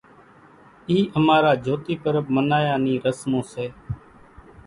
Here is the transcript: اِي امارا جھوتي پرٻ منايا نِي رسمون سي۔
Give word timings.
اِي 0.89 0.97
امارا 1.17 1.53
جھوتي 1.63 1.95
پرٻ 2.03 2.25
منايا 2.35 2.75
نِي 2.83 2.93
رسمون 3.05 3.43
سي۔ 3.53 3.67